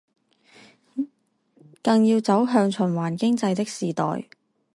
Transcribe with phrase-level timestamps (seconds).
[1.83, 4.27] 更要走向循環經濟的時代